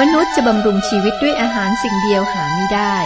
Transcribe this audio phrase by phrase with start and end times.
[0.00, 2.96] มนุษย์จะบำรุงชีวิตด้วยอาหารสิ่งเดียวหาไม่ได้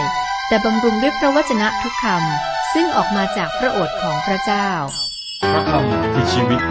[0.47, 4.69] แต่บำรุงด้วยพระวจนะทุกคำซึ่งออกมาจากพระโอษฐ์ของพระเจ้า
[5.51, 6.61] พระคำคือชีวิต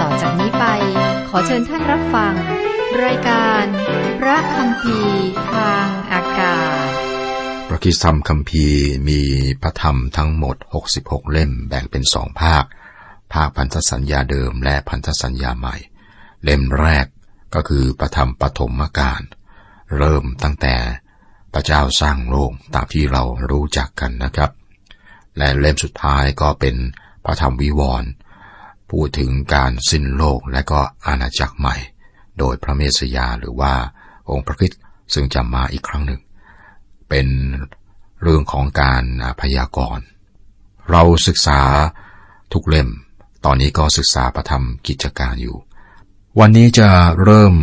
[0.00, 0.64] ต่อจากนี้ไป
[1.28, 2.34] ขอเชิญท่านรับฟัง
[3.04, 3.64] รายการ
[4.20, 4.98] พระคำพี
[5.52, 6.90] ทางอากาศ
[7.68, 9.20] พระคิดธรรมคัมภีร์มี
[9.62, 10.56] พระธรรมทั้งหมด
[10.94, 12.64] 66 เล่มแบ่งเป็นสองภาค
[13.32, 15.76] ภาคพันธสัญญาเดิมและพันธสัญญาใหม่
[16.44, 17.06] เล่มแรก
[17.54, 19.22] ก็คือพระธรรมปฐมกาล
[19.98, 20.76] เริ่มตั้งแต่
[21.52, 24.50] พระเจ้าสร้างโลกตามที่เรารู้จักกันนะครับ
[25.38, 26.76] และเล่มสุดท้ายก็เป็น
[27.24, 28.10] พระธรรมวิวรณ์
[28.90, 31.76] พูดถึงการสิ้นโลกและก็อาณาจักรใหม่
[32.38, 33.72] โดยพระเมสยาหรือว่า
[34.30, 34.80] องค์พระคริสต์
[35.14, 36.20] ซึ่งจะมาอีกครั้งหนึ่ง
[37.08, 37.28] เป็น
[38.22, 39.04] เรื่องของการ
[39.40, 40.04] พยากรณ์
[40.90, 41.60] เราศึกษา
[42.52, 42.88] ทุกเล่ม
[43.44, 45.56] ตอนนี้ก็ศึกษาประธรรมกิจการอยู่
[46.40, 46.88] วันนี้จะ
[47.24, 47.54] เริ่ม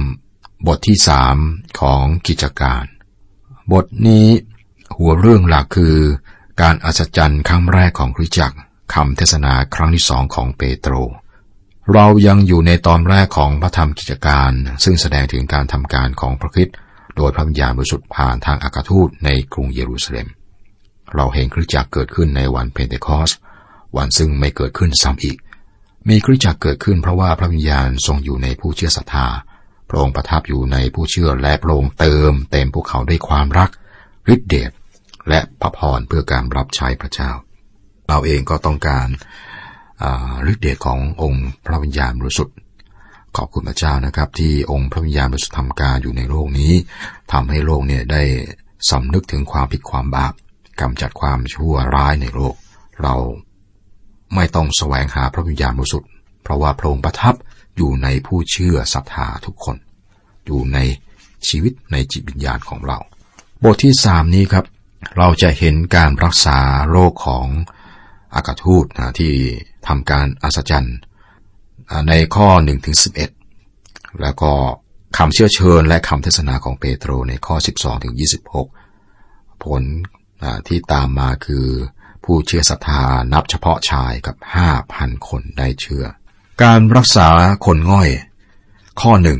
[0.67, 1.38] บทที่สาม
[1.80, 2.85] ของกิจการ
[3.72, 4.27] บทนี้
[4.97, 5.95] หัวเรื่องหลักคือ
[6.61, 8.57] การอัศจรรย์ครั้งแรกของคริสตจักร
[8.94, 10.94] คำเทศนาครั้งที่สองของเปโตร
[11.94, 14.52] เรายังอยู่ในตอนแรกของพระธรรมกิจการ
[14.83, 16.75] ซึ่งแสดงถึงการทำการของพระคริสต์
[17.16, 20.27] โดยพระวิญญาณบริสุทธิ์ผ่านทางอากาทูตในกรุงเยรูซาเล็ม
[21.16, 23.31] เราเห็นคริสตจักรเกิดขึ้นในวันเพนเทคอส
[23.97, 25.38] วันซึ่งไม่เกิดขึ้นซ้ำอีก
[26.09, 29.28] มีคริสตจักรเกิดขึ้นเพราะว่าพระวิญญาณทรงอยู่ในผู้เชื่อศรัทธา
[29.89, 33.70] พระองค์ประทับอยู่ในผู้เชื่อและพระองค์เติมเต็มพวกเขาด้วยความรัก
[34.34, 34.72] ฤทธิเดช
[35.30, 37.31] และพระพรเพื่อการรับใช้พระเจ้า
[38.08, 39.08] เราเองก็ต้องการ
[40.52, 42.56] ฤทธิเดชขององค์พระวิญญาณบริสุทธิ์
[43.38, 46.73] ขอบคุณพระเจ้านะครับ ที่องค์พระวิญญาณบริสุทธิ์ทำการอยู่ในโลกนี้
[47.31, 48.23] ทำให้โลกเนี่ยได้
[48.90, 50.34] สำนึกถึงความผิดความบาป
[50.81, 52.56] กำจัดความชั่วร้ายในโลก
[53.02, 53.16] เรา
[54.36, 56.09] ไม่ต้องแสวงหาพระวิญญาณบริสุทธิ์
[56.44, 57.36] เพราะว่าพระองค์ประทับ
[57.78, 59.78] อยู่ในผู้เชื่อศรัทธาทุกคน
[60.45, 60.80] อยู่ใน
[61.48, 62.98] ชีวิตในจิตวิญญาณของเรา
[63.64, 64.66] บทที่สามนี้ครับ
[65.18, 66.58] เราจะเห็นการรักษา
[66.90, 67.47] โรคของ
[68.35, 69.34] อากาทูตนะที่
[69.88, 70.97] ทำการอัศจรรย์
[72.09, 72.97] ในข้อ1ถึง
[73.53, 74.52] 11 แล้วก็
[75.18, 78.16] คำเชื่อเชิญและคำเทศนาของเปโตรในข้อ 12ถึง
[78.90, 79.84] 26 ผล
[80.68, 81.66] ที่ตามมาคือ
[82.25, 83.03] ผู้เชื่อศรัทธา
[83.34, 84.36] นับเฉพาะชายกับ
[84.81, 86.06] 5,000คนได้เชื่อ
[86.63, 87.30] การรักษา
[87.66, 88.09] คนง่อย
[89.02, 89.40] ข้อหนึ่ง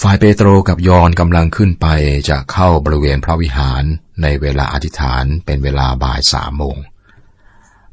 [0.00, 1.86] ฝ่ายเปโตรกับยอนกำลังขึ้นไป
[2.28, 3.82] จะเข้าบริเวณพระวิหาร
[4.22, 6.76] ในเวลาอธิษฐานเป็นเวลาบ่ายสามโมง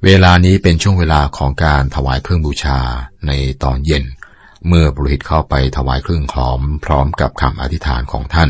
[0.03, 2.79] เวลานี้เป็นช่วงเวลาของการถวายเครื่องบูชา
[3.27, 3.31] ใน
[3.63, 4.03] ตอนเย็น
[4.67, 8.49] เมื่อบุรหิตเข้าไปถวายเครื่องหอมพร้อมกับคำอธิษฐานของท่าน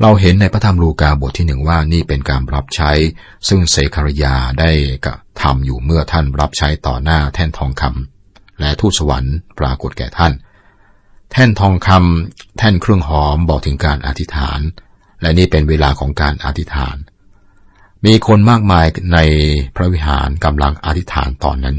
[0.00, 2.90] เราเห็นในพระธรรมลูกาบทที่หนึ่งว่านี่เป็นการรับใช้
[3.48, 4.70] ซึ่งเสคารยาได้
[5.04, 10.32] กระทำอยู่เมื่อท่านรับใช้ต่อหน้าแท่นทองคำและทูตสวรรค์ปรากฏแก่ท่าน
[11.32, 14.60] แท่นทองคำแท่นเครื่องหอมบอกถึงการอธิษฐาน
[15.22, 16.96] และนี่เป็นเวลาของการอธิษฐาน
[18.06, 19.18] มีคนมากมายใน
[19.76, 21.76] พระวิหารกำลังอธิษฐานตอนนั้น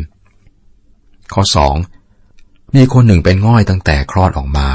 [1.33, 1.75] ข้อสอง
[2.75, 4.69] มีคนหนึ่งเป็นง่อยตั้งแต่คลอดออกมา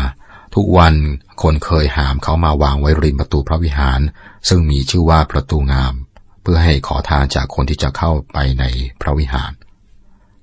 [0.54, 0.94] ทุกวัน
[1.42, 4.00] คนเคยหามเขามาวางไว้ริมประตูพระวิหาร
[4.48, 5.94] ซึ่งมีชื่อว่าประตูงาม
[6.42, 8.64] เพื่อให้ขอทานจากคนที่จะเข้าไปใน
[9.00, 9.52] พระวิหาร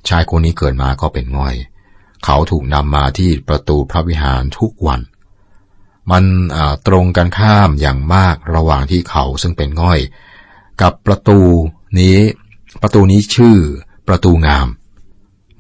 [0.08, 1.56] ชายคนนี้เกิดมาก็เป็นง่อย
[2.26, 5.02] เขาถูกนำมาที่ประตูพระวิหารทุกวัน
[6.12, 6.24] มัน
[6.88, 10.00] ตรงกันข้ามอย่างมากระหว่างที่เขาซึ่งเป็นง่อย
[10.82, 11.40] กับประตู
[12.00, 12.18] นี้
[12.82, 13.58] ประตูนี้ชื่อ
[14.08, 14.68] ประตูงาม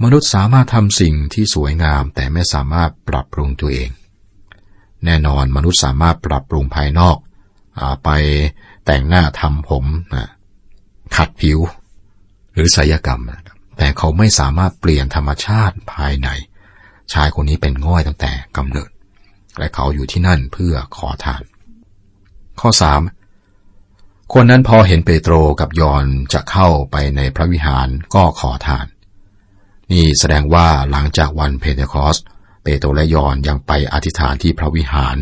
[0.04, 3.90] มนุษย์สามารถทำสิ่งที่สวยงามแต่ไม่สามารถปรับปรุงตัวเอง
[5.06, 7.18] แน่นอนมนุษย์สามารถปรับปรุงภายนอก
[7.80, 8.10] อไป
[8.86, 9.86] แต่งหน้าทำผม
[11.16, 11.60] ขัดผิว
[12.54, 13.22] หรือศิลกรรม
[13.78, 16.30] แต่เขาไม่สามารถเปลี่ยนธรรมชาติภายใน
[17.14, 18.90] ชายคนนี้เป็นง่อยตั้งแต่กำเนิด
[19.58, 21.44] และเขาอยู่ที่นั่นเพื่อขอทาน
[22.60, 23.02] ข้อสาม
[24.34, 28.88] คนนั้นพอเห็นเปโตรกับยอนจะเข้าไปในพระวิหารก็ขอทาน
[29.92, 32.18] นี่แสดงว่าหลังจากวันเพเทคอส
[32.78, 35.18] โตรและยอนยังไปอธิษฐานที่พระวิหาร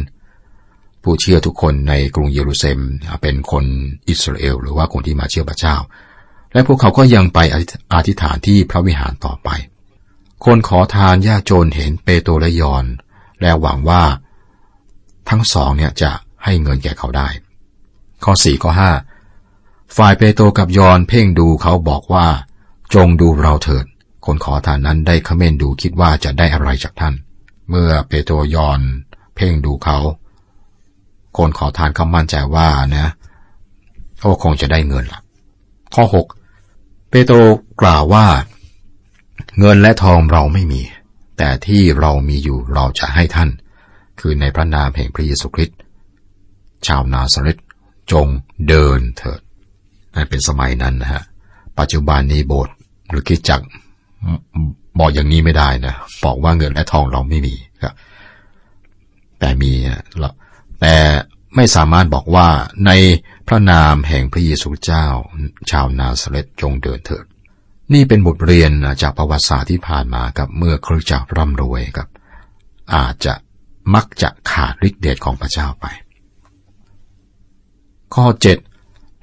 [1.04, 2.80] ผู้เชื่อทุกคนในกรุงเยรูซาเล็ม
[3.22, 3.66] เป็นคน
[4.10, 5.76] อิสราเอล หรือว่าคนที่มาเชื่อพระเจ้า
[6.54, 7.40] และพวกเขาก็ยังไป
[7.94, 9.50] อธิษฐานที่พระวิหารต่อไป
[10.46, 12.86] คนขอทานยากจนเห็นเปโตรและยอน
[13.42, 14.04] และหวังว่า
[15.30, 16.12] ทั้งสองเนี่ยจะ
[16.44, 17.30] ให้เงินแก่เขาได้
[18.24, 18.92] ข้อสี่ข้อห้า
[19.98, 22.28] ฝ่ายเปโตรกับยอนเพ่งดูเขาบอกว่า
[22.94, 23.86] จงดูเราเถิด
[24.26, 27.14] คนขอทานนั้นได้ขม้นดูคิดว่าจะได้อะไรจากท่าน
[27.70, 28.80] เมื่อเปโตรยอน
[29.36, 29.98] เพ่งดูเขา
[31.38, 33.08] คนขอทานเขามั่นใจว่านะ
[34.20, 35.22] เขาคงจะได้เงินละ
[35.94, 36.28] ข้อหก
[37.10, 37.36] เปโตร
[37.82, 38.26] กล่าวว่า
[39.60, 40.82] เงินและทองเราไม่มี
[41.38, 43.50] แต่ที่เรามีอยู่เราจะให้ท่าน
[44.20, 45.78] คือในพระนามแห่งพระเยซูคริสต์
[46.88, 47.58] ชาวนาซาเรต
[48.12, 48.28] จง
[48.68, 49.42] เดินเถิด
[50.16, 51.24] นั่นเป็นสมัยนั้นนะฮะ
[51.80, 52.76] ปัจจุบันนี้โบสถ์
[53.10, 53.62] หรือคิดจัก
[55.00, 55.96] บอกอย่างนี้ไม่ได้นะ
[56.26, 57.94] บอกว่าเงินและทองเราไม่มีครับ
[59.40, 59.72] แต่มี
[60.82, 60.96] แต่
[61.56, 62.48] ไม่สามารถบอกว่า
[62.86, 62.92] ใน
[63.48, 65.06] พระนามแห่งพระเยซูเจ้า
[65.72, 67.26] ชาวนาซาเรตจงเดินเถิด
[67.94, 68.72] นี่เป็นบทเรียน
[69.02, 72.10] จากประวัติศาสตร์ที่ผ่านมากับเมื่อคริสจักรร่ำรวยครับ
[72.96, 73.34] อาจจะ
[73.94, 75.86] มักจะขาดฤทธิเดชของพระเจ้าไป
[78.16, 78.58] ข้อเจ็ด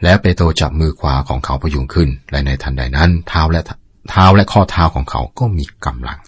[0.03, 3.63] แล้วเปโตรจับมือขวาของเขาพยุงขึ้น และในทันใดนั้นเท้าและ
[4.09, 6.19] เท้าและข้อเท้าของเขาก็มีกำลัง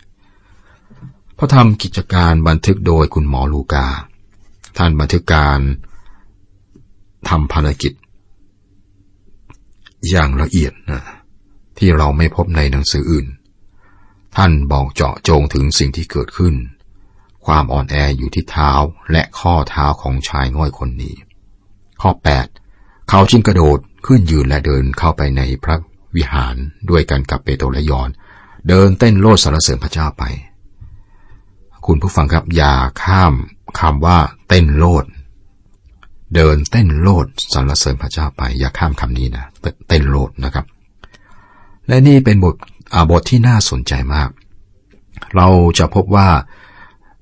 [1.39, 3.87] พระธรรมกิจการบันทึกโดยคุณหมอลูกา
[4.77, 5.61] ท่านบันทึกการ
[7.29, 7.93] ทำภารกิจ
[10.09, 11.03] อย่างละเอียดนะ
[11.79, 13.27] ที่เราไม่พบในหนังสืออื่น
[14.37, 16.55] ท่านบอกเจาะจงถึงสิ่งที่เกิดขึ้น
[17.47, 18.73] ความอ่อนแออยู่ที่เท้า
[19.13, 21.15] และข้อเท้าของชายง่อยคนนี้
[22.03, 22.11] ข้อ
[22.59, 25.77] 8 เขาจึงกระโดดขึ้นยืนและเดินเข้าไปในพระ
[26.17, 26.55] วิหาร
[26.91, 28.09] ด้วยกันกับเปโตรและยอน
[28.69, 30.25] เดินเต้นโลดสรรเสริญพระเจ้าไป
[31.87, 33.35] คุณผู้ฟังครับอย่าข้าม
[33.81, 34.19] คำว่า
[34.49, 35.05] เต้นโลด
[36.35, 39.45] เดินเต้นโลดสรรเสริญพระเจ้าไป อย่าข้ามคำนี้นะ
[39.89, 40.67] เต้นโลดนะครับ
[41.89, 42.55] และนี่เป็นบท
[42.95, 44.31] อาบทที่น่าสนใจมาก
[45.37, 45.49] เรา
[45.79, 46.29] จะพบว่า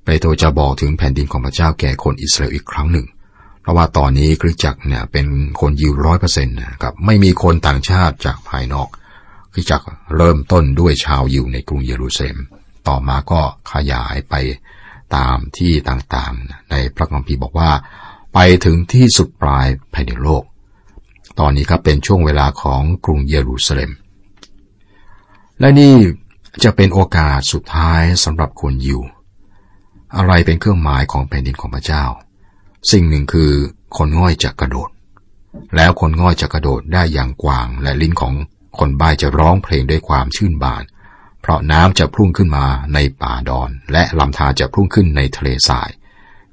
[0.05, 3.07] เปโตรจะบอกถึงแผ่นดินของพระเจ้าแก่คนอิสราเอลอีกครั้งหนึ่ง
[3.65, 5.27] เพราะว่าตอนนี้คริสจักรเนี่ยเป็น
[5.61, 8.89] คนยิวร้อยเปอร์เซ็นต์นะครับไม่มีคนต่างชาติจากภายนอก
[9.53, 9.85] คริสจักร
[10.17, 12.39] เริ่มต้นด้วยชาวยิวในกรุงเยรูซาเล็ม
[12.89, 13.41] ต่อมาก็
[13.73, 14.35] ขยายไป
[15.17, 17.71] ตามที่ต่างๆ ในพระคัมภีร์บอกว่า
[18.35, 20.43] ไปถึงที่สุดปลายภายในโลก
[21.41, 23.91] ตอนนี้ครับเป็นช่วงเวลาของกรุงเยรูซาเล็ม
[25.61, 25.95] และนี่
[26.65, 29.01] จะเป็นโอกาสสุดท้ายสำหรับคนยิว
[30.17, 32.05] อะไรเป็นเครื่องหมายของแผ่นดินของพระเจ้า
[32.93, 33.53] สิ่งหนึ่งคือ
[33.97, 34.91] คนง่อยจะกระโดด
[35.77, 38.35] แล้วคนง่อยจะกระโดดได้อย่างกว้าง และลิ้นของ
[38.79, 40.83] คนบายจะร้องเพลงด้วยความชื่นบาน
[41.41, 45.91] เพราะน้ำจะพุ่งขึ้นมาในป่าดอน และลำธารจะพุ่งขึ้นในทะเลทราย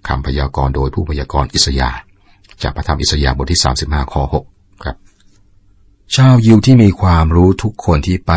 [0.07, 1.92] คำพยากรณ์โดยผู้พยากรณ์อิสยา
[2.62, 4.24] จากพระธรรมอิสยาบทที่ 35ข้อ
[4.54, 4.95] 6ครับ
[6.16, 8.31] ชาวยิวที่มีความรู้ทุกคนที่ไป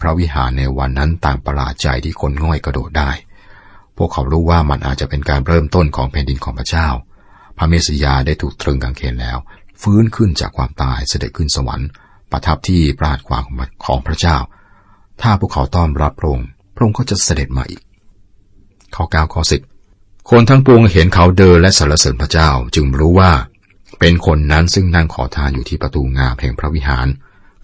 [0.00, 3.10] พระวิหารในวันนั้นต่างประหลาดใจที่คนง่อยกระโดดได้
[3.96, 6.88] พวกเขารู้ว่ามันอาจจะเป็นการเริ่มต้นของแผ่นดินของพระเจ้า
[7.58, 9.38] พระเมสยาได้ถูกตรึงกางเขนแล้ว
[9.82, 11.88] ฟื้นขึ้นจากความตายเสด็จขึ้นสวรรค์
[12.30, 13.38] ประทับที่ปราดขวา
[13.84, 14.36] ของพระเจ้า
[15.22, 17.82] ถ้าพวกเขาต้อนรับพระองค์พระองค์ก็จะเสด็จมาอีก
[18.94, 19.42] ข้อ9ข้อ
[19.82, 23.32] 10 คนทั้งปวงเห็นเขาเดินและสรรเสริญพระเจ้าจึงรู้ว่า
[24.00, 27.06] เป็นคนนั้นซึ่งนั่งขอทานอยู่ที่ประตูงามแห่งพระวิหาร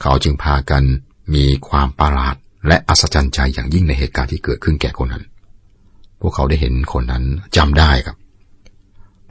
[0.03, 0.83] เขาจึงพากัน
[1.35, 2.37] มีความประหลาด
[2.69, 5.25] และอัศจรรย์ใจอย่างยิ่งในเหตุการณ์ที่เกิดขึ้นแก่คนนั้น
[6.21, 7.25] พวกเขาได้เห็นคนนั้น
[7.57, 8.17] จำได้ครับ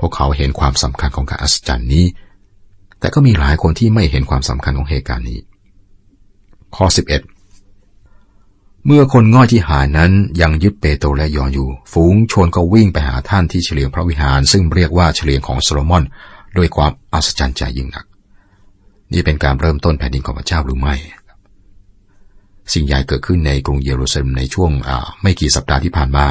[0.02, 2.06] พวกเขาเห็นความสำคัญของการอัศจรรย์นี้
[3.00, 5.40] แต่ก็มีหลายคนที่ไม่เห็นความสำคัญของเหตุการณ์นี้
[6.76, 10.12] ข้อ 11 เมื่อคนง่อยที่หายนั้น
[10.42, 16.04] ยังยึดเปโตรและยอนอยู่ ฝูงชนก็วิ่งไปหาท่านที่เฉลียงพระวิหาร ซึ่งเรียกว่าเฉลียงของโซโลมอน
[16.58, 18.06] ด้วยความอัศจรรย์ใจยิ่งนัก
[19.14, 20.96] นี่เป็นการเริ่มต้นแผ่นดินของพระเจ้าหรือไม่
[22.74, 24.72] สิ่งใหญ่เกิดขึ้นในกรุงเยรูซาเล็มในช่วง
[25.22, 26.26] ไม่กี่สัปดาห์ที่ผ่านมา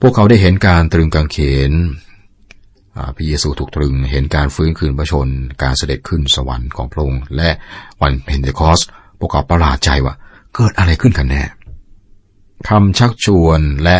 [0.00, 1.38] พวกเขาได้เห็นการตรึงกางเข
[1.70, 1.72] น
[3.16, 5.28] พระเยซูถูกตรึงเห็นการฟื้นคืนพระชน
[5.62, 7.50] การเสด็จขึ้นสวรรค์ของพระองค์และ
[8.02, 8.80] วันเพนเทคอส
[9.18, 10.14] พวกเขาประหลาดใจว่า
[10.54, 11.42] เกิดอะไรขึ้นกันแน่
[12.68, 13.98] คำชักชวนและ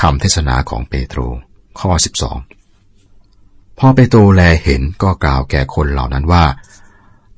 [0.00, 1.20] คำเทศนาของเปโตร
[1.80, 1.90] ข้อ
[2.86, 6.44] 12 พอเปโตรแลเห็นก็กล่าวแก่คนเหล่านั้นว่า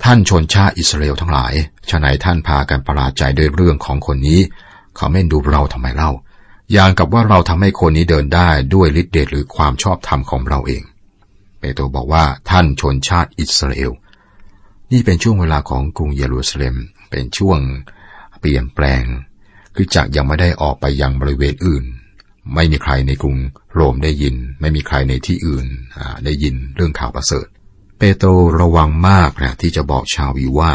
[0.04, 1.52] ท่านชนชาติอิสราเอลทั้งหลาย
[1.90, 4.40] ฉะไหนท่านพากันประหลาดใจด้วยเรื่องของคนนี้
[4.96, 6.10] เขาไม่ดูเราทำไมเล่า
[6.72, 10.82] อย่างกับว่าเราทำให้คนนี้เดินได้ด้วยฤทธิเดชหรือความชอบธรรมของเราเอง
[11.62, 13.92] เปโตรบอกว่าท่านชนชาติอิสราเอล
[14.92, 16.76] นี่เป็นช่วงเวลาของกรุงเยรูซาเล็ม
[17.10, 17.58] เป็นช่วง
[18.40, 19.04] เปลี่ยนแปลง
[19.74, 21.84] คือจากยังไม่ได้ออกไปยังบริเวณอื่น
[22.54, 23.36] ไม่มีใครในกรุง
[23.74, 25.66] โรมได้ยิน ไม่มีใครในที่อื่น
[26.24, 27.46] ได้ยินเรื่องข่าวประเสริฐ
[27.98, 28.28] เปโตร
[28.60, 30.72] ระวังมากนะที่จะบอกชาววิวว่า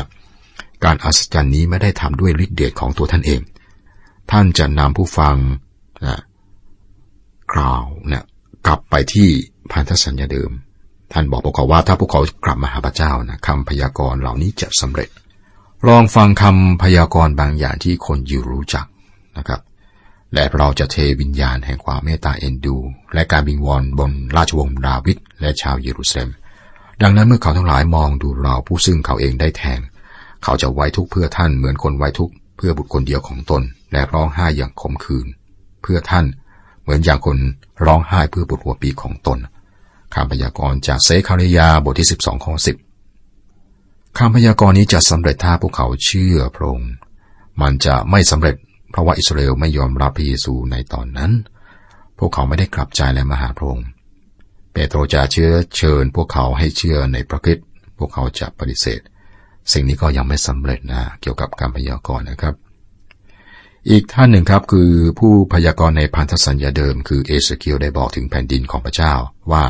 [0.84, 3.42] การอัศจรรย์นี้ไม่ได้ทำด้วยฤทธิ์เดชของตัวท่านเอง
[4.32, 5.36] ท่านจะนำผู้ฟัง
[6.06, 6.20] นะ
[7.54, 8.24] กล่าวเนี่ย
[8.66, 9.30] กลับไปที่
[9.72, 10.52] พันธสัญญาเดิม
[11.14, 15.10] ท่านบอกพวกเขาว่าถ้าพวกเขากลับมาหาพระเจ้านะคำพยากรณ์เหล่านี้จะสำเร็จ
[15.88, 18.86] ลองฟังคำพยากรณ์บางอย่างที่คนอยู่รู้จัก
[19.38, 19.62] นะครับ
[20.34, 22.78] และเราจะเทวิญญาณแห่งความเมตตาเอ็นดู
[23.14, 26.30] และการบิงวอนบนราชวงศ์ดาวิดและชาวเยรูซาเล็ม
[27.02, 29.80] ดังนั้นเมื่อเขาทั้งหลายมองดูเราผู้ซึ่งเขาเองได้แทง
[30.44, 33.62] เขาจะไว้ทุกเพื่อท่านเหมือนคนไว้ทุกเพื่อบุตรคนเดียวของตน
[33.92, 35.28] และร้องไห้อย่างขมขื่น
[35.82, 36.26] เพื่อท่าน
[36.82, 37.38] เหมือนอย่างคน
[37.86, 39.38] ร้องไห้เพื่อปวดหัวปีของตน
[40.16, 42.54] คำพยากรณ์จากเซคาริยาบทที่ 12ข้อ
[43.36, 46.92] 10คำพยากรณ์นี้จะสำเร็จถ้าพวกเขาเชื่อพระองค์
[47.62, 48.56] มันจะไม่สำเร็จ
[48.92, 51.32] เพราะว่าอิสราเอลไม่ยอมรับพระเยซูในตอนนั้น
[52.20, 53.88] พวกเขาไม่ได้กลับใจและมาหาพระองค์
[54.72, 57.58] เปโตรจะเชื้อเชิญ พวกเขาให้เชื่อในพระคิด
[57.98, 59.02] พวกเขาจะปฏิเสธ
[59.72, 62.56] สิ่งนี้ก็ยังไม่สำเร็จนะ เกี่ยวกับการพยากรณ์นะครับ
[63.90, 69.14] อีกท่านหนึ่งครับคือผู้พยากรณ์ในพันธสัญญาเดิม คือเอสเคียวได้บอกถึงแผ่นดินของพระเจ้า
[69.52, 69.64] ว่า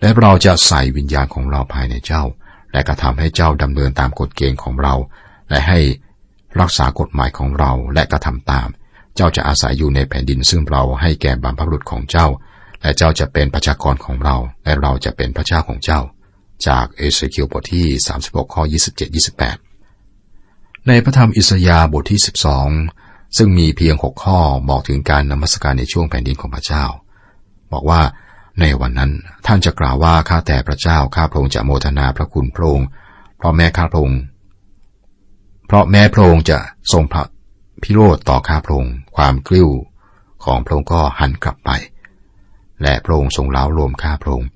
[0.00, 2.22] และเราจะใส่วิญญาณของเราภายในเจ้า
[2.72, 4.94] และกระทำให้เจ้าดำเนินตามกฎเกณฑ์ของเรา
[5.48, 5.80] และให้
[6.60, 8.68] รักษากฎหมายของเราและกระทำตาม
[9.16, 12.26] เจ้าจะอาศัยอยู่ในแผ่นดินซึ่งเราให้แก่บรรพบุรุษของเจ้า
[12.82, 16.00] และเจ้าจะเป็นประชากรของเรา และเราจะเป็นพระเจ้าของเจ้า
[16.66, 17.86] จากเอเสคิวบทที่
[18.20, 18.62] 36 ข้อ
[20.14, 22.20] 27-28 ในพระธรรมอิสยาห์บทที่
[22.76, 24.38] 12 ซึ่งมีเพียงหกข้อ
[24.68, 26.84] บอกถึงการนมัสการในช่วงแผ่นดินของพระเจ้า
[27.72, 28.00] บอกว่า
[28.60, 29.12] ในวันนั้น
[29.46, 32.88] ท่านจะกล่าวว่าข้าแต่พระเจ้าข้าพระองค์จะโมทนาพระคุณพระองค์
[33.36, 34.20] เพราะแม้ข้าพระองค์
[35.66, 36.58] เพราะแม้พระองค์จะ
[36.92, 37.24] ทรงพระ
[37.82, 39.70] พิโรธต่อข้าพระองค์ความกลิ้ว
[40.44, 41.70] ของพระองค์ก็หันกลับไป
[42.82, 44.48] และพระองค์ทรงเล้ารวมข้าพระองค์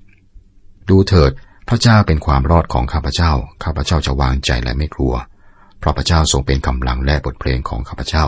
[0.89, 1.31] ดูเถิด
[1.69, 3.31] พระเจ้าเป็นความรอดของข้าพเจ้า
[3.63, 5.13] ข้าพเจ้าจะวางใจและไม่กลัว
[5.79, 8.25] เพราะพระเจ้าทรงเป็นกำลังและบทเพลงของข้าพเจ้า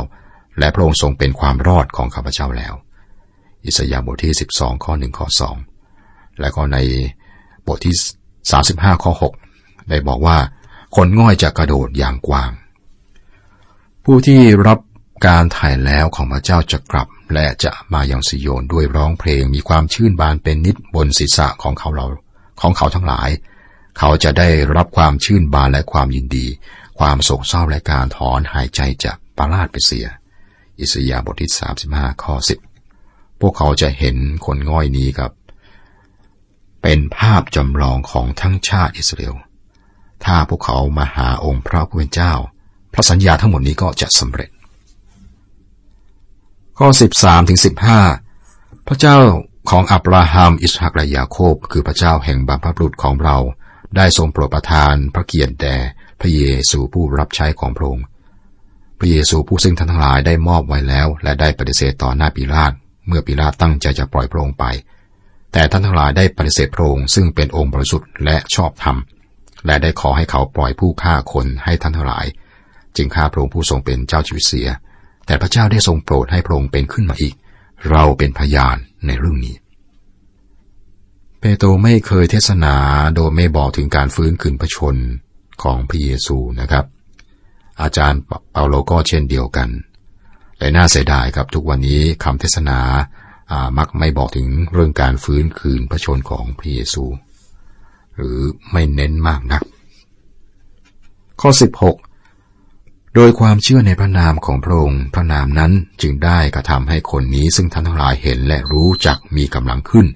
[0.59, 2.73] และพระองค์ทรงเป็นความรอดของข้าพเจ้าแล้ว
[3.65, 5.27] อิสยาห์บทที่ 12 ข้อ 1 ข้อ
[5.83, 6.77] 2 และก็ใน
[7.67, 7.95] บทที่
[8.49, 9.13] 35 ข้อ
[9.51, 10.37] 6 ได้บอกว่า
[10.95, 12.51] คนง่อยจะกระโดดอย่างกว้าง
[14.03, 14.79] ผู้ที่รับ
[15.27, 22.07] การถ่ายแล้วของพระเจ้าจะกลับ และจะมาอย่างสิโยนด้วยร้องเพลงมีความชื่นบานเป็นนิดบนศีรษะของเขาเรา
[22.61, 23.29] ของเขาทั้งหลาย
[23.97, 26.47] เขาจะได้รับความชื่นบานและความยินดี
[26.99, 30.07] ความโศกเศร้าและการถอนหายใจจะปราดไปเสีย
[30.79, 31.51] อิสยาบทที่
[31.85, 32.72] 35 ข้อ 10
[33.41, 35.31] พวกเขาจะเห็นคนง่อยนี้ครับ
[36.81, 39.35] เป็นภาพจำลองของทั้งชาติอิสราเอล
[40.25, 42.33] ถ้าพวกเขามาหาองค์พระผู้เป็นเจ้า
[42.93, 44.49] พระสัญญาทั้งหมดนี้ก็จะสำเร็จ
[46.77, 46.87] ข้อ
[47.19, 47.59] 13ถึง
[48.21, 49.17] 15 พระเจ้า
[49.69, 53.37] ของอับราฮัม อิสฮักและยาโคบ คือพระเจ้าแห่งบรรพบุรุษของเรา
[53.95, 55.75] ได้ทรงโปรดประทานพระเกียรติแด่
[56.19, 58.05] พระเยซูผู้รับใช้ของพระองค์
[58.99, 62.73] พระเยซูผู้ซึ่งท่านทั้งหลายได้มอบไว้แล้ว และได้ปฏิเสธต่อหน้าปิลาต
[63.07, 64.65] เมื่อปิลาตตั้งใจจะปล่อยพระองค์ไป
[65.51, 68.97] แต่ท่านทั้งหลายได้ปฏิเสธพระองค์ซึ่งเป็นองค์บริสุทธิ์และชอบธรรม
[69.65, 72.25] และได้ขอให้เขาปล่อยผู้ฆ่าคนให้ท่านทั้งหลาย
[72.95, 74.67] จึงฆ่าพระองค์ผู้ทรงเป็นเจ้าชีวิตเสีย
[75.25, 77.35] แต่พระเจ้าได้ทรงโปรดให้พระองค์เป็นขึ้นมาอีก
[77.89, 79.55] เราเป็นพยานในเรื่องนี้
[81.39, 82.75] เปโตรไม่เคยเทศนา
[83.15, 84.95] โดยไม่บอกถึงการฟื้นคืนพระชน
[85.63, 86.85] ของพระเยซูนะครับ
[87.81, 89.69] อาจารย์เปาโลก็เช่นเดียวกัน
[90.63, 92.79] แต่น่าเสียดายครับทุกวันนี้คำเทศนา
[93.77, 97.05] มักไม่บอกถึงเรื่องการฟื้นคืนพระชนของพระเยซู
[98.15, 98.39] หรือ
[98.71, 99.63] ไม่เน้นมากนัก
[101.41, 101.49] ข้อ
[102.31, 110.07] 16 โดยความเชื่อในพระนามของพระองค์พระนามนั้นจึงได้กระทำให้คนนี้ซึ่งท่านทั้งหลายเห็นและรู้จักมีกำลังขึ้น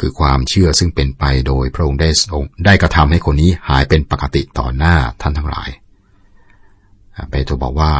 [0.00, 5.70] คือความเชื่อซึ่งเป็นไปโดยพระองค์ได้ทรงได้กระทำให้คนนี้หายเป็นปกติต่อหน้าท่านทั้งหลาย
[7.30, 7.92] เปโตรบอกว่า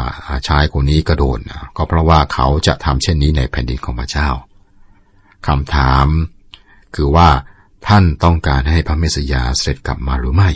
[0.49, 1.39] ชายคนนี้กระโดด
[1.77, 4.29] ก็เพราะว่าเขาจะทำเช่นนี้ในแผ่นดินของพระเจ้า
[5.47, 6.07] คำถาม
[6.95, 7.29] คือว่า
[7.89, 10.51] ท่านต้องการให้พระเมสยาเสด็จกลับมาหรือไม่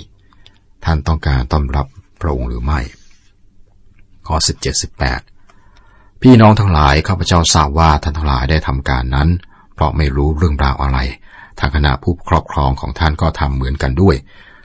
[0.85, 1.87] ท่านต้องการต้อนรับ
[2.21, 2.81] พระองค์หรือไม่
[4.27, 4.83] ข้อ 17
[5.49, 9.29] 18 พี่น้องทั้งหลายข้าพเจ้าทราบว่าท่านทั้งหลายได้ทำการนั้น
[9.75, 10.99] เพราะไม่รู้เรื่องราวอะไร
[11.59, 14.17] ทางคณะผู้ครอบครองของท่านก็ทำเหมือนกันด้วย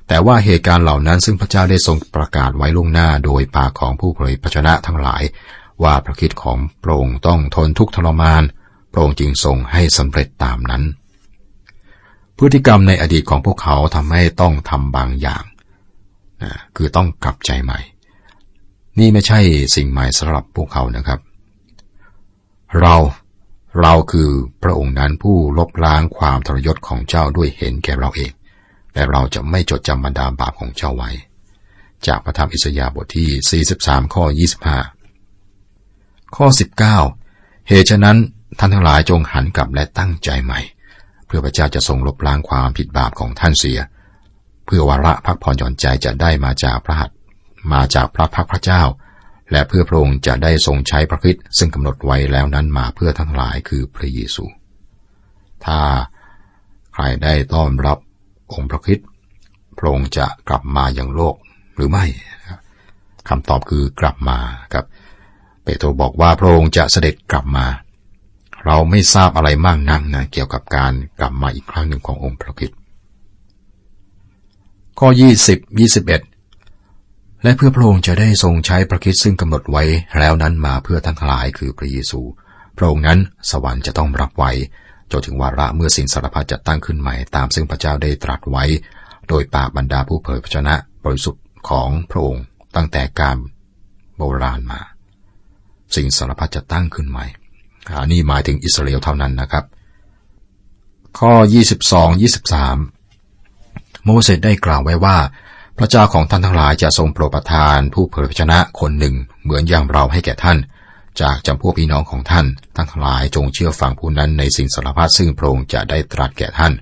[0.07, 5.23] แต่ว่าเหตุการณ์เหล่านั้นซึ่งพระเจ้าได้ทรงประกาศไว้ล่วงหน้าโดยปากของผู้เผยพระชนะทั้งหลาย
[5.83, 8.43] ว่าพระคิดของพระองค์ต้องทนทุกข์ทรมาน
[8.91, 10.83] พระองค์จึงทรงให้สำเร็จตามนั้น
[12.37, 15.43] พฤติกรรมในอดีตของพวกเขาทำให้ต้องทำบางอย่าง
[16.43, 17.79] นะคือต้องกลับใจใหม่
[18.99, 19.39] นี่ไม่ใช่
[19.75, 21.19] สิ่งใหม่สำหรับพวกเขานะครับ
[22.79, 22.95] เรา
[23.81, 24.29] เราคือ
[24.63, 28.31] พระองค์นั้นผู้ลบล้างความทรยศของเจ้าด้วยเห็นแก่เราเอง
[28.93, 31.11] และเราจะไม่จดจำบรรดาบาปของเจ้าไว้
[32.07, 34.23] จากพระธรรมอิสยาห์บทที่ 43 ข้อ
[35.29, 36.47] 25 ข้อ
[37.07, 38.17] 19 เหตุฉะนั้น
[38.59, 40.59] ท่านทั้งหลายจงหันกลับและตั้งใจใหม่
[41.25, 43.79] เพื่อพระเจ้าจะทรงลบล้างความผิดบาปของท่านเสีย
[44.65, 47.11] เพื่อวาระพักผ่อนหย่อนใจจะได้มาจากพระหัต
[47.73, 48.81] มาจากพระพักพระเจ้า
[49.51, 54.45] และเพื่อพระองค์จะได้ทรงใช้พระคิดซึ่งกำหนดไว้แล้วนั้นมาเพื่อทั้งหลายคือพระเยซู
[55.65, 55.79] ถ้า
[56.93, 57.97] ใครได้ต้อนรับ
[58.53, 58.99] องค์พระคิด
[59.77, 61.35] พระองค์จะกลับมาอย่างโลก
[61.75, 62.05] หรือไม่
[63.27, 64.37] คำตอบคือกลับมา
[64.73, 64.85] ครับ
[65.63, 67.65] เปโตรบอกว่าพระองค์จะเสด็จกลับมา
[68.65, 72.71] เราไม่ทราบอะไรมากนักนะเกี่ยวกับการกลับมาอีกครั้งหนึ่งขององค์พระคิด
[74.99, 75.09] ข้อ
[75.45, 75.79] 20
[76.43, 79.83] 21 และเพื่อพระองค์จะได้ทรงใช้พระคิดซึ่งกำหนดไว้
[80.19, 82.21] แล้วนั้นมาเพื่อทั้งหลายคือพระเยซู
[82.77, 83.19] พระองค์นั้น
[83.51, 84.51] สวรรค์จะต้องรับไว้
[85.13, 88.63] จนถึงวาระเมื่อสิ่งสารพัดจะตั้งขึ้นใหม่ตามซึ่งพระเจ้าได้ตรัสไว้
[89.29, 92.43] โดยปากบรรดาผู้เผยพระชนะบริสุทธิ์ของพระองค์
[92.75, 93.37] ตั้งแต่การ
[94.17, 94.81] โบราณมา
[95.95, 97.25] สิ่งสารพัดจะตั้งขึ้นใหม่
[97.99, 99.65] อันนี้หมายถึงอิสราเอลเท่านั้นนะครับ
[101.19, 101.33] ข้อ
[102.69, 105.17] 22-23 โมเสสได้กล่าวไว้ว่า
[105.77, 110.57] พระเจ้าของท่านทั้งหลายจะทรงโปรดประทานผู้เผยพระชนะคนหนึ่งเหมือนอย่างเราให้แก่ท่าน
[111.21, 112.45] จากจำพวกพี่น้องของท่าน
[112.77, 116.73] ทั้งหลายจงเชื่อฟังผู้นั้นในสิ่งสารพัดซึ่งพระองค์จะได้ตรัสแก่ท่าน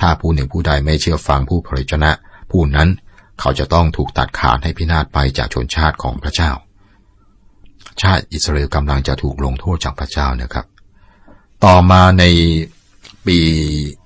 [0.00, 2.10] ถ้าผู้หนึ่งผู้ใดไม่เชื่อฟังผู้เผยพระชนะ
[2.50, 2.88] ผู้นั้น
[3.40, 6.50] เขาจะต้องถูกตัดขาดให้พินาศไปจากชนชาติของพระเจ้า
[8.02, 10.66] ชาติอิสราเอลกำลังจะถูกลงโทษจากพระเจ้านะครับ
[11.64, 12.24] ต่อมาใน
[13.26, 13.38] ปี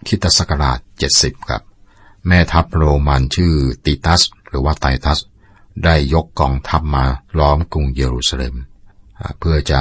[0.06, 0.78] คิตศักราช
[1.14, 1.62] 70 ครับ
[2.26, 5.18] แม่ทัพโรมันชื่อติตัส หรือว่าไตตัส
[5.84, 7.04] ได้ยกกองทัพมา
[7.38, 8.54] ล้อมกรุงเยรูซาเล็ม
[9.38, 9.80] เพื่อจะ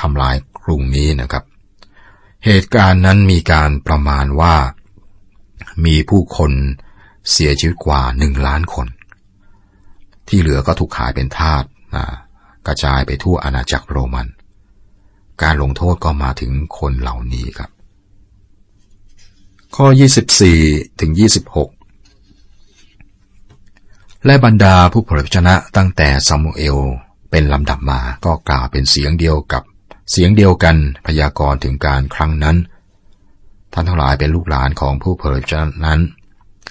[0.00, 1.44] ทำลายกรุงนี้นะครับ
[2.44, 4.54] เหตุการณ์นั้นมีการประมาณว่า
[5.84, 6.52] มีผู้คน
[7.30, 8.86] เสียชีวิตกว่าหนึ่งล้านคน
[10.28, 11.64] ที่เหลือก็ถูกขายเป็นทาส
[12.66, 14.26] กระจายไปทั่วอาณาจักรโรมัน
[15.42, 17.70] การลงโทษก็มาถึงคนเหล่านี้ครับ
[19.76, 19.86] ข้อ
[20.44, 21.12] 24 ถึง 26
[24.26, 26.78] และบรรดาผู้เผยพระชนะตั้งแต่ซามูเอล
[27.30, 29.62] เป็นลำดับมาก็กล่าวเป็นเสียงเดียวกับ
[30.10, 32.56] เสียงเดียวกันพยากรณ์ถึงการครั้งนั้น
[33.72, 36.00] ท่านทั้งหลายเป็นลูกหลานของผู้เผยพระนะนั้น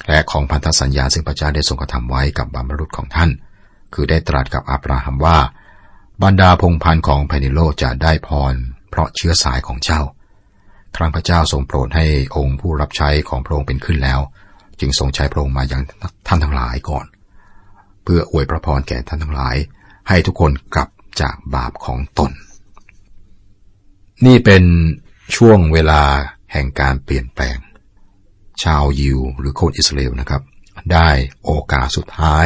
[0.08, 3.30] และของพันธสัญญาซึ่งพระเจ้าได้ทรงกระทำไว้กับบรรพบุรุษของท่าน
[3.94, 5.38] คือได้ตรัสกับอับราฮัมว่า
[6.24, 8.54] บรรดาพงพันธ์ของแผ่นดินโลกจะได้พร
[8.90, 10.02] เพราะเชื้อสายของเจ้า
[10.96, 12.06] ครั้งพระเจ้าทรงโปรดให้
[12.38, 14.20] องค์ผู้รับใช้ของพระองค์เป็นขึ้นแล้ว
[14.80, 15.82] จึงทรงใช้พระองค์มาอย่าง
[16.28, 17.06] ท่านทั้งหลายก่อน
[18.04, 19.56] เพื่ออวยพระพรแก่ท่านทั้งหลาย
[20.10, 20.89] ให้ทุกคนกลับ
[21.22, 22.32] จากบาปของตน
[24.26, 24.63] นี่เป็น
[25.36, 26.02] ช่วงเวลา
[26.52, 27.58] แห่งการเปลี่ยนแปลง
[28.63, 30.41] ชาวยิวหรือคนอิสราเอลนะครับ
[30.93, 31.10] ได้
[31.46, 32.38] โอกาสสุดท้า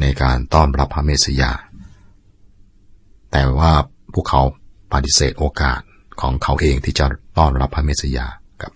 [0.00, 1.52] ในการต้อนรับพระเมสสยา
[3.32, 3.72] แต่ว่า
[4.14, 4.42] พวกเขา
[4.92, 5.80] ปฏิเสธโอกาส
[6.20, 7.06] ของเขาเองที่จะ
[7.38, 8.26] ต้อนรับพระเมสสยา
[8.62, 8.72] ครับ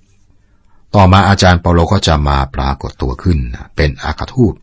[0.94, 3.38] ต่อมาอาจารย์เปาโลก็จะมาปรากฏตัวขึ้น
[3.76, 4.54] เป็นอาคาทูต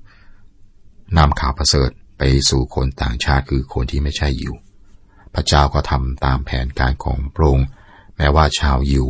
[1.17, 4.53] นำข่าวประเสริฐ ไปสู่คนต่างชาติคือคนที่ไม่ใช่ยิว
[5.33, 7.67] พระเจ้าก็ทำตามแผนการของพระองค์
[8.17, 9.07] แม้ว่าชาวยิว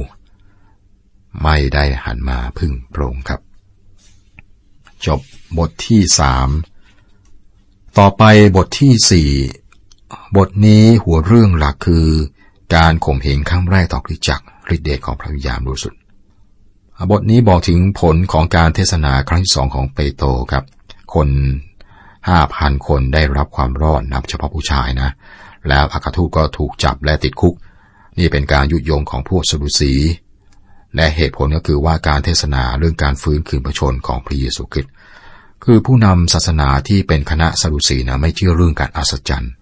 [1.44, 3.42] ไม่ได้หันมาพึ่งพระองค์ครับ
[5.06, 5.20] จบ
[5.58, 6.50] บทที่สาม
[7.98, 8.24] ต่อไป
[8.58, 9.32] บทที่สี่
[10.38, 12.08] บทนี้หัวเรื่องหลักคือ
[12.76, 16.00] การข่มเหงครั้งแรกต่อคริสจักรฤทธิเดชของพระวิญญาณบริสุทธิ์
[17.12, 20.64] บทนี้บอกถึงผลของการเทศนาครั้งที่สองของเปโตรครับ
[21.14, 21.28] คน
[22.28, 25.10] ห้าพันคนได้รับความรอดนับเฉพาะผู้ชายนะ
[25.70, 27.56] แล้วอาคาทูก็ถูกจับและติดคุก
[28.20, 29.94] นี่เป็นการยุยงของพวกสดุสี
[30.96, 34.94] และเหตุผลก็คือว่าการเทศนาเรื่องการฟื้นคืนพระชนของพระเยซูคริสต์
[35.64, 39.54] คือผู้นำศาสนาที่เป็นคณะสรุสีนะไม่เชื่อเรื่องการอัศจรรย์